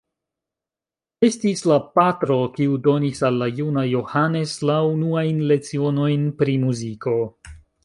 Estis 1.27 1.61
la 1.71 1.77
patro, 1.99 2.37
kiu 2.55 2.79
donis 2.87 3.21
al 3.29 3.37
la 3.43 3.49
juna 3.61 3.85
Johannes 3.93 4.55
la 4.71 4.81
unuajn 4.95 5.47
lecionojn 5.53 6.27
pri 6.43 6.57
muziko. 6.67 7.17